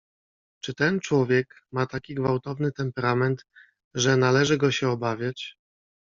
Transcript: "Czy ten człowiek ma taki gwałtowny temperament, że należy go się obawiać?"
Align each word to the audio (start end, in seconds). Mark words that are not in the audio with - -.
"Czy 0.63 0.73
ten 0.73 0.99
człowiek 0.99 1.55
ma 1.71 1.85
taki 1.85 2.15
gwałtowny 2.15 2.71
temperament, 2.71 3.45
że 3.93 4.17
należy 4.17 4.57
go 4.57 4.71
się 4.71 4.89
obawiać?" 4.89 5.55